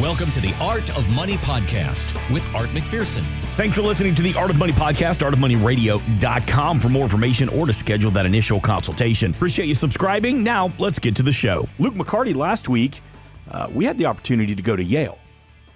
[0.00, 3.22] Welcome to the Art of Money podcast with Art McPherson.
[3.54, 7.72] Thanks for listening to the Art of Money podcast, artofmoneyradio.com for more information or to
[7.72, 9.30] schedule that initial consultation.
[9.30, 10.42] Appreciate you subscribing.
[10.42, 11.68] Now, let's get to the show.
[11.78, 13.02] Luke McCarty, last week,
[13.48, 15.16] uh, we had the opportunity to go to Yale.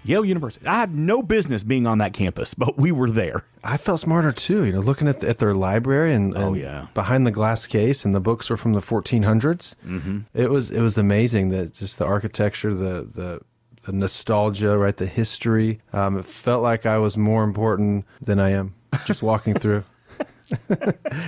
[0.05, 0.67] Yale University.
[0.67, 3.45] I had no business being on that campus, but we were there.
[3.63, 6.87] I felt smarter too, you know, looking at, at their library and, Oh, yeah.
[6.95, 9.75] behind the glass case, and the books were from the 1400s.
[9.87, 10.19] Mm-hmm.
[10.35, 13.41] It was it was amazing that just the architecture, the the
[13.89, 15.81] the nostalgia, right, the history.
[15.95, 18.75] Um, it felt like I was more important than I am
[19.07, 19.85] just walking through.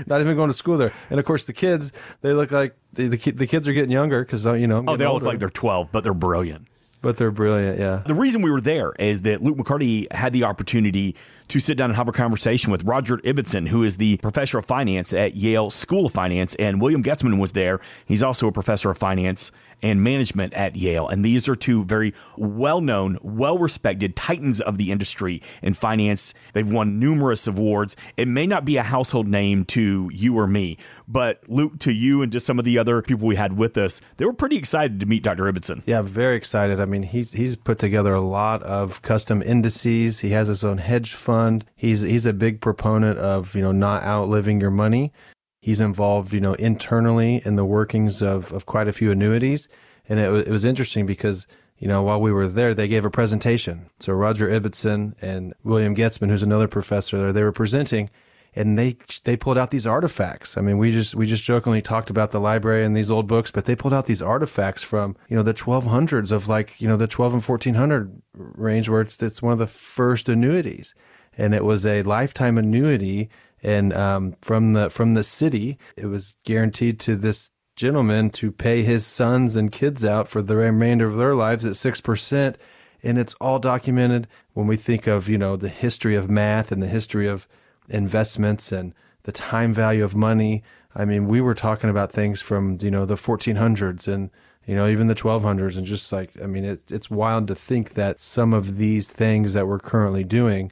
[0.06, 1.92] Not even going to school there, and of course the kids.
[2.20, 4.84] They look like the the, the kids are getting younger because you know.
[4.86, 6.66] Oh, they all older, look like they're 12, but they're brilliant.
[7.02, 7.78] but they're brilliant.
[7.78, 8.02] Yeah.
[8.06, 11.16] The reason we were there is that Luke McCarty had the opportunity
[11.48, 14.66] to sit down and have a conversation with Roger Ibbotson, who is the professor of
[14.66, 17.80] finance at Yale School of Finance, and William Goetzmann was there.
[18.06, 19.50] He's also a professor of finance
[19.82, 21.08] and management at Yale.
[21.08, 26.34] And these are two very well known, well respected titans of the industry in finance.
[26.52, 27.96] They've won numerous awards.
[28.16, 32.22] It may not be a household name to you or me, but Luke, to you
[32.22, 35.00] and to some of the other people we had with us, they were pretty excited
[35.00, 35.44] to meet Dr.
[35.44, 35.82] Ibbotson.
[35.86, 36.80] Yeah, very excited.
[36.80, 40.20] I mean, he's he's put together a lot of custom indices.
[40.20, 41.64] He has his own hedge fund.
[41.76, 45.12] He's he's a big proponent of you know not outliving your money.
[45.60, 49.68] He's involved you know internally in the workings of of quite a few annuities,
[50.08, 51.46] and it was, it was interesting because.
[51.82, 53.86] You know, while we were there, they gave a presentation.
[54.00, 58.10] So Roger Ibbotson and William Goetzmann, who's another professor there, they were presenting,
[58.54, 60.56] and they they pulled out these artifacts.
[60.56, 63.50] I mean, we just we just jokingly talked about the library and these old books,
[63.50, 66.96] but they pulled out these artifacts from you know the 1200s of like you know
[66.96, 70.94] the 12 and 1400 range, where it's it's one of the first annuities,
[71.38, 73.30] and it was a lifetime annuity,
[73.62, 78.82] and um, from the from the city, it was guaranteed to this gentleman to pay
[78.82, 82.56] his sons and kids out for the remainder of their lives at six percent.
[83.02, 86.82] And it's all documented when we think of you know the history of math and
[86.82, 87.46] the history of
[87.88, 88.94] investments and
[89.24, 90.62] the time value of money.
[90.94, 94.30] I mean we were talking about things from you know the 1400s and
[94.66, 97.94] you know even the 1200s and just like i mean it, it's wild to think
[97.94, 100.70] that some of these things that we're currently doing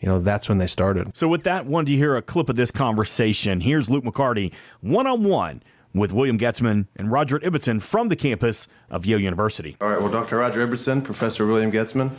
[0.00, 2.56] you know that's when they started So, with that, wanted to hear a clip of
[2.56, 3.60] this conversation.
[3.60, 5.62] Here's Luke McCarty one on one
[5.94, 9.76] with William Goetzmann and Roger Ibbotson from the campus of Yale University.
[9.80, 10.00] All right.
[10.00, 10.36] Well, Dr.
[10.38, 12.10] Roger Ibbotson, Professor William Goetzmann,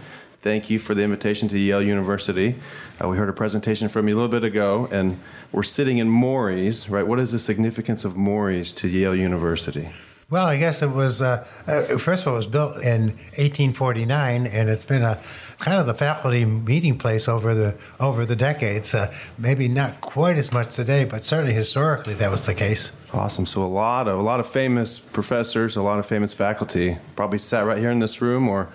[0.41, 2.55] thank you for the invitation to Yale University.
[3.01, 5.19] Uh, we heard a presentation from you a little bit ago, and
[5.51, 7.05] we're sitting in Mory's, right?
[7.05, 9.89] What is the significance of Mory's to Yale University?
[10.31, 13.07] Well, I guess it was, uh, uh, first of all, it was built in
[13.37, 15.19] 1849, and it's been a
[15.57, 18.93] kind of the faculty meeting place over the over the decades.
[18.93, 22.91] Uh, maybe not quite as much today, but certainly historically that was the case.
[23.11, 23.47] Awesome.
[23.47, 27.39] So a lot of a lot of famous professors, a lot of famous faculty, probably
[27.39, 28.69] sat right here in this room or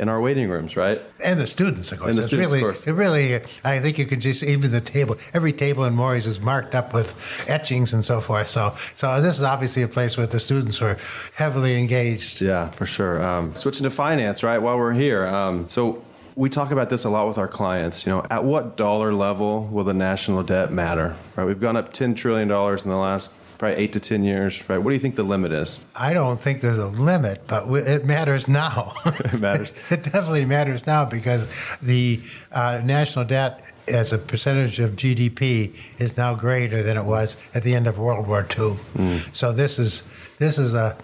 [0.00, 1.00] in our waiting rooms, right?
[1.22, 2.08] And the students, of course.
[2.08, 2.86] And the It's students, of course.
[2.86, 5.18] It really, I think you can just even the table.
[5.34, 8.48] Every table in Mory's is marked up with etchings and so forth.
[8.48, 10.96] So, so this is obviously a place where the students were
[11.34, 12.40] heavily engaged.
[12.40, 13.22] Yeah, for sure.
[13.22, 14.58] Um, switching to finance, right?
[14.58, 16.02] While we're here, um, so
[16.34, 18.06] we talk about this a lot with our clients.
[18.06, 21.14] You know, at what dollar level will the national debt matter?
[21.36, 21.44] Right?
[21.44, 24.66] We've gone up ten trillion dollars in the last probably eight to ten years.
[24.68, 24.78] Right?
[24.78, 25.78] What do you think the limit is?
[25.94, 28.94] I don't think there's a limit, but it matters now.
[29.20, 29.70] It matters.
[29.90, 31.46] it definitely matters now because
[31.82, 37.36] the uh, national debt as a percentage of GDP is now greater than it was
[37.54, 39.18] at the end of World War II.
[39.32, 40.04] So this is
[40.38, 40.96] this is a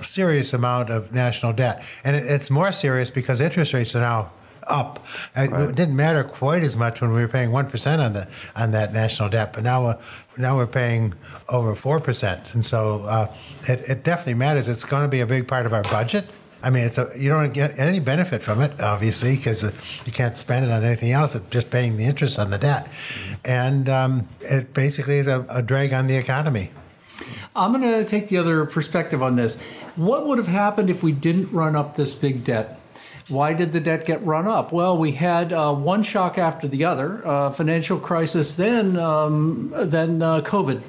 [0.00, 4.30] serious amount of national debt, and it, it's more serious because interest rates are now
[4.66, 5.04] up.
[5.36, 8.28] Uh, It didn't matter quite as much when we were paying one percent on the
[8.56, 9.98] on that national debt, but now we're,
[10.38, 11.14] now we're paying
[11.48, 13.34] over four percent, and so uh,
[13.68, 14.68] it, it definitely matters.
[14.68, 16.26] It's going to be a big part of our budget.
[16.62, 19.62] I mean, it's a, you don't get any benefit from it, obviously, because
[20.06, 21.34] you can't spend it on anything else.
[21.34, 22.88] It's just paying the interest on the debt,
[23.44, 26.70] and um, it basically is a, a drag on the economy.
[27.54, 29.60] I'm going to take the other perspective on this.
[29.94, 32.80] What would have happened if we didn't run up this big debt?
[33.28, 34.70] Why did the debt get run up?
[34.70, 40.20] Well, we had uh, one shock after the other uh, financial crisis, then, um, then
[40.20, 40.82] uh, COVID.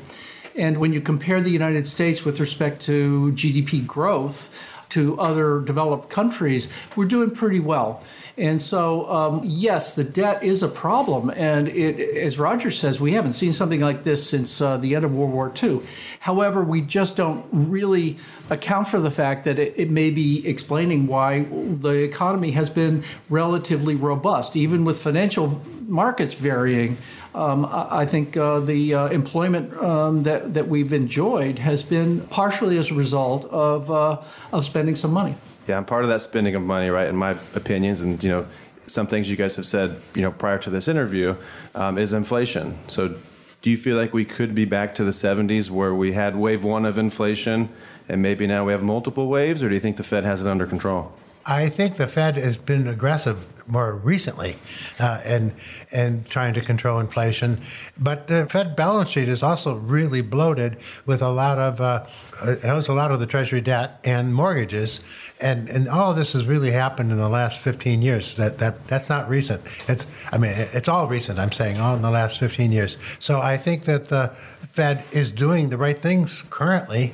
[0.56, 4.54] And when you compare the United States with respect to GDP growth
[4.90, 8.04] to other developed countries, we're doing pretty well.
[8.38, 11.30] And so, um, yes, the debt is a problem.
[11.30, 15.06] And it, as Roger says, we haven't seen something like this since uh, the end
[15.06, 15.82] of World War II.
[16.20, 18.18] However, we just don't really
[18.50, 23.04] account for the fact that it, it may be explaining why the economy has been
[23.30, 26.98] relatively robust, even with financial markets varying.
[27.34, 32.22] Um, I I think uh, the uh, employment um, that that we've enjoyed has been
[32.28, 34.22] partially as a result of uh,
[34.52, 35.36] of spending some money.
[35.68, 37.08] Yeah, I'm part of that spending of money, right?
[37.08, 38.46] In my opinions, and you know,
[38.86, 41.36] some things you guys have said, you know, prior to this interview,
[41.74, 42.78] um, is inflation.
[42.88, 43.16] So,
[43.62, 46.64] do you feel like we could be back to the 70s where we had wave
[46.64, 47.70] one of inflation,
[48.08, 50.50] and maybe now we have multiple waves, or do you think the Fed has it
[50.50, 51.14] under control?
[51.48, 54.56] I think the Fed has been aggressive more recently
[55.00, 55.54] uh, and
[55.92, 57.60] and trying to control inflation.
[57.98, 62.06] But the Fed balance sheet is also really bloated with a lot of uh,
[62.44, 65.04] it owes a lot of the Treasury debt and mortgages,
[65.42, 68.36] and and all this has really happened in the last 15 years.
[68.36, 69.62] That that that's not recent.
[69.88, 71.40] It's I mean it's all recent.
[71.40, 72.98] I'm saying all in the last 15 years.
[73.20, 74.30] So I think that the
[74.70, 77.14] Fed is doing the right things currently,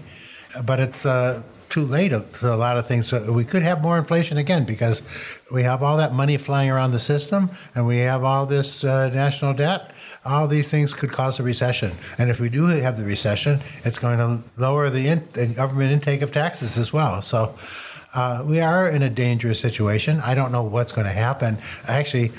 [0.63, 1.05] but it's.
[1.05, 3.07] Uh, too late to a lot of things.
[3.07, 5.01] So we could have more inflation again because
[5.51, 9.09] we have all that money flying around the system and we have all this uh,
[9.09, 9.91] national debt.
[10.23, 11.91] All these things could cause a recession.
[12.19, 15.91] And if we do have the recession, it's going to lower the, in, the government
[15.91, 17.21] intake of taxes as well.
[17.23, 17.55] So
[18.13, 20.19] uh, we are in a dangerous situation.
[20.19, 21.57] I don't know what's going to happen.
[21.87, 22.31] Actually,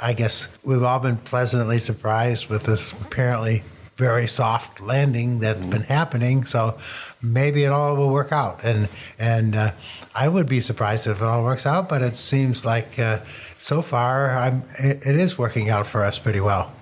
[0.00, 3.62] I guess we've all been pleasantly surprised with this apparently
[3.98, 6.44] very soft landing that's been happening.
[6.44, 6.78] So
[7.20, 8.64] maybe it all will work out.
[8.64, 9.72] And and uh,
[10.14, 13.18] I would be surprised if it all works out, but it seems like uh,
[13.58, 16.72] so far I'm, it, it is working out for us pretty well.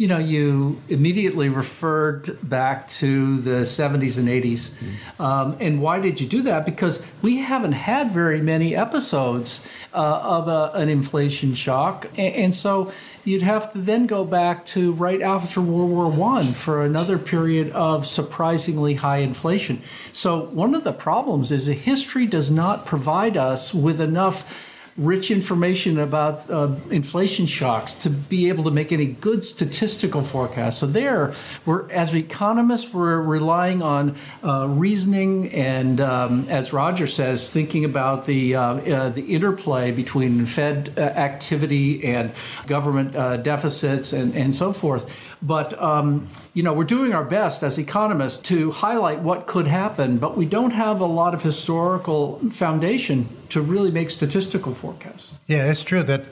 [0.00, 5.20] You know, you immediately referred back to the 70s and 80s.
[5.20, 6.64] Um, and why did you do that?
[6.64, 9.62] Because we haven't had very many episodes
[9.92, 12.06] uh, of a, an inflation shock.
[12.16, 12.90] And, and so
[13.26, 17.70] you'd have to then go back to right after World War One for another period
[17.72, 19.82] of surprisingly high inflation.
[20.14, 25.30] So one of the problems is that history does not provide us with enough rich
[25.30, 30.78] information about uh, inflation shocks to be able to make any good statistical forecasts.
[30.78, 31.34] So there,
[31.64, 38.26] we're as economists, we're relying on uh, reasoning and, um, as Roger says, thinking about
[38.26, 42.32] the uh, uh the interplay between Fed uh, activity and
[42.66, 45.29] government uh, deficits and, and so forth.
[45.42, 50.18] But um, you know, we're doing our best as economists to highlight what could happen,
[50.18, 55.38] but we don't have a lot of historical foundation to really make statistical forecasts.
[55.46, 56.24] Yeah, it's true that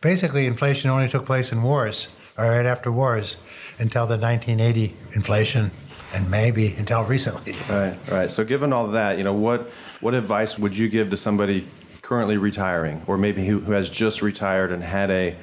[0.00, 3.36] basically inflation only took place in wars or right after wars
[3.78, 5.70] until the 1980 inflation
[6.14, 7.54] and maybe until recently.
[7.68, 8.30] Right, right.
[8.30, 9.70] So given all that, you know, what
[10.00, 11.66] what advice would you give to somebody
[12.02, 15.34] currently retiring or maybe who, who has just retired and had a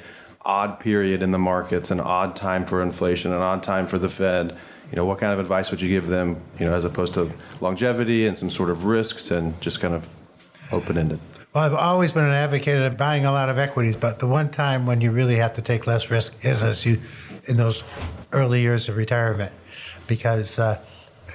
[0.44, 4.08] odd period in the markets, an odd time for inflation, an odd time for the
[4.08, 4.56] Fed,
[4.90, 7.30] you know, what kind of advice would you give them, you know, as opposed to
[7.60, 10.08] longevity and some sort of risks and just kind of
[10.70, 11.18] open ended?
[11.54, 14.50] Well, I've always been an advocate of buying a lot of equities, but the one
[14.50, 17.00] time when you really have to take less risk is as you
[17.46, 17.82] in those
[18.32, 19.52] early years of retirement,
[20.06, 20.78] because uh,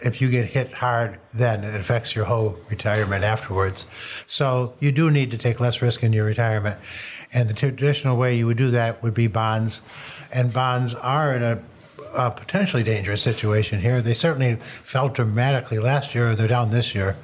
[0.03, 3.85] if you get hit hard, then it affects your whole retirement afterwards.
[4.27, 6.79] So you do need to take less risk in your retirement.
[7.33, 9.81] And the traditional way you would do that would be bonds.
[10.33, 11.63] And bonds are in a,
[12.15, 14.01] a potentially dangerous situation here.
[14.01, 17.15] They certainly fell dramatically last year, they're down this year.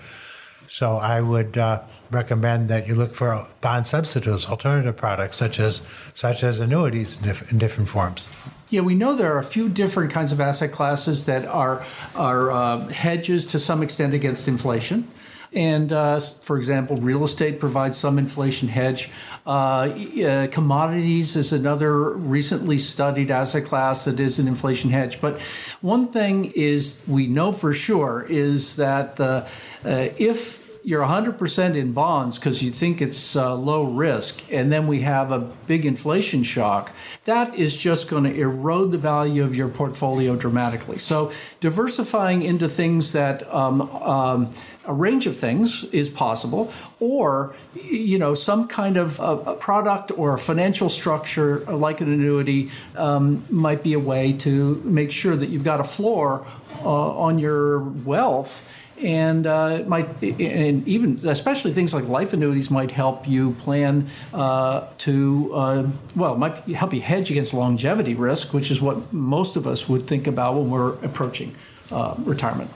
[0.69, 5.81] So I would uh, recommend that you look for bond substitutes, alternative products such as
[6.15, 8.27] such as annuities in, diff- in different forms.
[8.73, 11.85] Yeah, we know there are a few different kinds of asset classes that are
[12.15, 15.07] are uh, hedges to some extent against inflation.
[15.53, 19.11] And uh, for example, real estate provides some inflation hedge.
[19.45, 25.21] Uh, uh, commodities is another recently studied asset class that is an inflation hedge.
[25.21, 25.39] But
[25.81, 29.45] one thing is we know for sure is that uh,
[29.83, 35.01] if you're 100% in bonds because you think it's uh, low risk, and then we
[35.01, 36.91] have a big inflation shock,
[37.23, 40.97] that is just going to erode the value of your portfolio dramatically.
[40.97, 44.51] So, diversifying into things that um, um,
[44.85, 50.11] a range of things is possible, or you know some kind of a, a product
[50.17, 55.35] or a financial structure like an annuity um, might be a way to make sure
[55.35, 58.67] that you've got a floor uh, on your wealth.
[59.01, 64.07] And uh, it might and even especially things like life annuities might help you plan
[64.33, 69.57] uh, to uh, well might help you hedge against longevity risk which is what most
[69.57, 71.55] of us would think about when we're approaching
[71.91, 72.69] uh, retirement.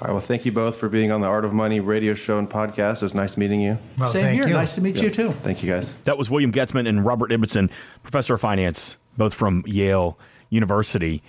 [0.00, 2.38] All right well thank you both for being on the art of money radio show
[2.38, 3.02] and podcast.
[3.02, 3.78] It was nice meeting you.
[3.98, 4.48] Well, same here.
[4.48, 4.54] you.
[4.54, 5.02] nice to meet yeah.
[5.04, 5.32] you too.
[5.32, 5.92] Thank you guys.
[6.04, 7.70] That was william goetzmann and robert ibbotson
[8.02, 11.20] professor of finance both from yale university.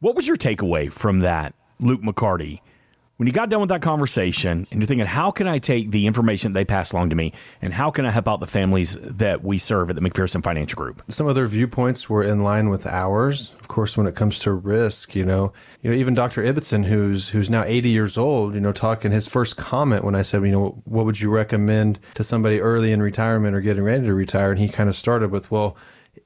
[0.00, 2.60] What was your takeaway from that luke mccarty
[3.22, 6.08] when you got done with that conversation and you're thinking, how can I take the
[6.08, 9.44] information they pass along to me and how can I help out the families that
[9.44, 11.04] we serve at the McPherson Financial Group?
[11.06, 13.52] Some of their viewpoints were in line with ours.
[13.60, 16.42] Of course, when it comes to risk, you know, you know, even Dr.
[16.42, 20.22] Ibbotson, who's who's now 80 years old, you know, talking his first comment when I
[20.22, 24.04] said, you know, what would you recommend to somebody early in retirement or getting ready
[24.04, 24.50] to retire?
[24.50, 25.76] And he kind of started with, well,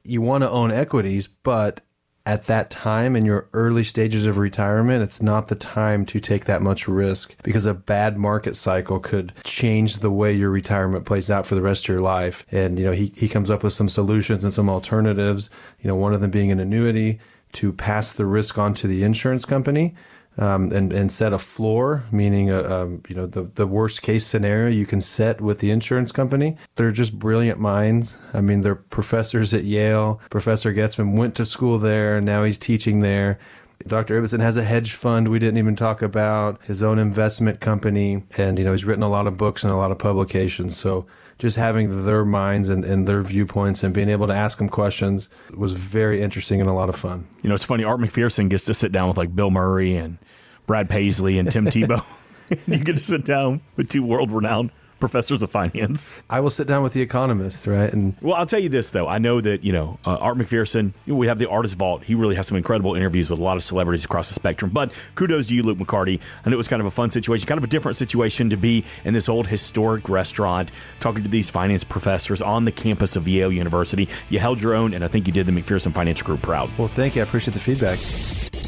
[0.03, 1.83] you want to own equities, but
[2.27, 6.45] at that time in your early stages of retirement, it's not the time to take
[6.47, 11.31] that much risk because a bad market cycle could change the way your retirement plays
[11.31, 12.45] out for the rest of your life.
[12.51, 15.95] And, you know, he, he comes up with some solutions and some alternatives, you know,
[15.95, 17.21] one of them being an annuity
[17.53, 19.95] to pass the risk on to the insurance company
[20.39, 24.03] um, and and set a floor, meaning a, uh, um, you know the the worst
[24.03, 26.57] case scenario you can set with the insurance company.
[26.77, 28.19] They're just brilliant minds.
[28.35, 30.21] I mean, they're professors at Yale.
[30.31, 33.39] Professor Goetzmann went to school there, and now he's teaching there.
[33.87, 34.21] Dr.
[34.21, 38.59] Ibbotson has a hedge fund we didn't even talk about, his own investment company, and
[38.59, 40.77] you know he's written a lot of books and a lot of publications.
[40.77, 41.07] So
[41.39, 45.29] just having their minds and, and their viewpoints and being able to ask them questions
[45.55, 47.27] was very interesting and a lot of fun.
[47.43, 47.85] You know, it's funny.
[47.85, 50.19] Art McPherson gets to sit down with like Bill Murray and
[50.67, 52.05] Brad Paisley and Tim Tebow.
[52.67, 56.23] you get to sit down with two world renowned professors of finance.
[56.31, 57.93] I will sit down with the economist, right?
[57.93, 59.09] And well, I'll tell you this though.
[59.09, 60.95] I know that you know uh, Art McPherson.
[61.05, 62.03] You know, we have the Artist Vault.
[62.05, 64.71] He really has some incredible interviews with a lot of celebrities across the spectrum.
[64.73, 66.21] But kudos to you, Luke McCarty.
[66.45, 68.57] I know it was kind of a fun situation, kind of a different situation to
[68.57, 73.29] be in this old historic restaurant, talking to these finance professors on the campus of
[73.29, 74.09] Yale University.
[74.29, 76.71] You held your own, and I think you did the McPherson Financial Group proud.
[76.79, 77.23] Well, thank you.
[77.23, 77.99] I appreciate the feedback.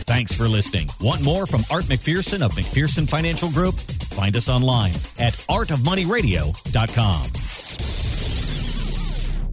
[0.09, 0.89] Thanks for listening.
[1.01, 3.75] Want more from Art McPherson of McPherson Financial Group?
[4.11, 7.58] Find us online at artofmoneyradio.com.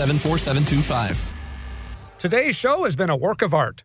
[0.00, 2.16] A1 74725.
[2.18, 3.84] Today's show has been a work of art.